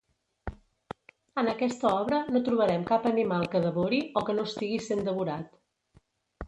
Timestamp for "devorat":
5.11-5.59